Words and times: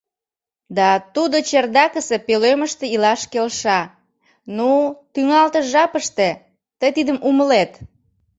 Да 0.77 0.89
тудо 1.13 1.37
чердакысе 1.49 2.17
пӧлемыште 2.27 2.85
илаш 2.95 3.21
келша... 3.31 3.81
ну, 4.57 4.71
тӱҥалтыш 5.13 5.65
жапыште, 5.73 6.29
тый 6.79 6.89
тидым 6.95 7.17
умылет. 7.29 7.71